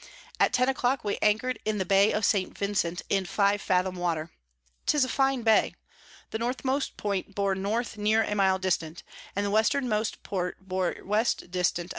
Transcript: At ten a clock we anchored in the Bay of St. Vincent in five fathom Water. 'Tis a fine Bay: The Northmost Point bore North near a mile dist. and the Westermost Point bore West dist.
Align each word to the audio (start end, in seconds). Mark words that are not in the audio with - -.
At 0.39 0.51
ten 0.51 0.67
a 0.67 0.73
clock 0.73 1.03
we 1.03 1.19
anchored 1.21 1.59
in 1.63 1.77
the 1.77 1.85
Bay 1.85 2.11
of 2.11 2.25
St. 2.25 2.57
Vincent 2.57 3.03
in 3.07 3.23
five 3.27 3.61
fathom 3.61 3.95
Water. 3.97 4.31
'Tis 4.87 5.05
a 5.05 5.07
fine 5.09 5.43
Bay: 5.43 5.75
The 6.31 6.39
Northmost 6.39 6.97
Point 6.97 7.35
bore 7.35 7.53
North 7.53 7.97
near 7.99 8.23
a 8.23 8.33
mile 8.33 8.57
dist. 8.57 8.81
and 8.81 8.95
the 9.35 9.51
Westermost 9.51 10.23
Point 10.23 10.55
bore 10.67 10.95
West 11.03 11.51
dist. 11.51 11.79